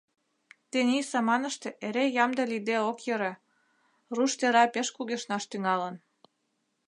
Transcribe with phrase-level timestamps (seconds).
[0.71, 3.33] Тений саманыште эре ямде лийде ок йӧрӧ:
[4.15, 5.95] руш тӧра пеш кугешнаш тӱҥалын.